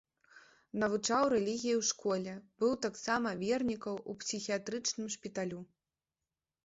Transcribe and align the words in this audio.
Навучаў 0.83 1.23
рэлігіі 1.33 1.73
ў 1.73 1.83
школе, 1.89 2.33
быў 2.63 2.73
таксама 2.85 3.35
вернікаў 3.45 3.95
у 4.15 4.19
псіхіятрычным 4.25 5.05
шпіталю. 5.17 5.61